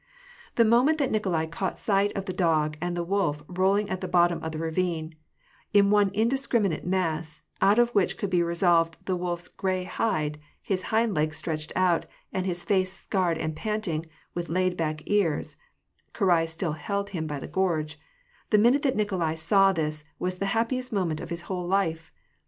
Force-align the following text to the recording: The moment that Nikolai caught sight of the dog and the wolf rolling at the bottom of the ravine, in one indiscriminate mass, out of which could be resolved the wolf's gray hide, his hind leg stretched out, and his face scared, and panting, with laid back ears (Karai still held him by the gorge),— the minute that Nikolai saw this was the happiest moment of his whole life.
The 0.55 0.65
moment 0.65 0.97
that 0.97 1.11
Nikolai 1.11 1.45
caught 1.45 1.77
sight 1.77 2.11
of 2.17 2.25
the 2.25 2.33
dog 2.33 2.75
and 2.81 2.97
the 2.97 3.03
wolf 3.03 3.43
rolling 3.47 3.87
at 3.87 4.01
the 4.01 4.07
bottom 4.07 4.41
of 4.43 4.51
the 4.51 4.57
ravine, 4.57 5.13
in 5.75 5.91
one 5.91 6.09
indiscriminate 6.15 6.83
mass, 6.83 7.43
out 7.61 7.77
of 7.77 7.91
which 7.93 8.17
could 8.17 8.31
be 8.31 8.41
resolved 8.41 8.97
the 9.05 9.15
wolf's 9.15 9.47
gray 9.47 9.83
hide, 9.83 10.39
his 10.59 10.81
hind 10.89 11.13
leg 11.13 11.35
stretched 11.35 11.71
out, 11.75 12.07
and 12.33 12.47
his 12.47 12.63
face 12.63 12.91
scared, 12.91 13.37
and 13.37 13.55
panting, 13.55 14.07
with 14.33 14.49
laid 14.49 14.75
back 14.75 15.03
ears 15.05 15.55
(Karai 16.15 16.49
still 16.49 16.73
held 16.73 17.11
him 17.11 17.27
by 17.27 17.39
the 17.39 17.45
gorge),— 17.47 17.99
the 18.49 18.57
minute 18.57 18.81
that 18.81 18.95
Nikolai 18.97 19.35
saw 19.35 19.71
this 19.71 20.03
was 20.17 20.39
the 20.39 20.47
happiest 20.57 20.91
moment 20.91 21.21
of 21.21 21.29
his 21.29 21.43
whole 21.43 21.67
life. 21.67 22.11